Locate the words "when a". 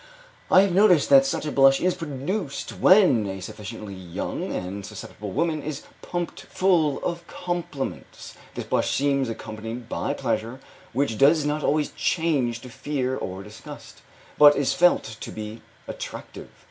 2.71-3.39